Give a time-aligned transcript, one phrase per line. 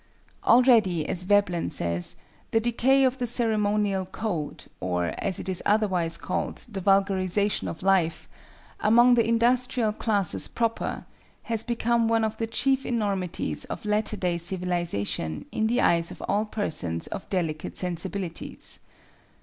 [0.45, 2.15] Already, as Veblen says,
[2.49, 9.13] "the decay of the ceremonial code—or, as it is otherwise called, the vulgarization of life—among
[9.13, 11.05] the industrial classes proper,
[11.43, 16.19] has become one of the chief enormities of latter day civilization in the eyes of
[16.27, 18.79] all persons of delicate sensibilities."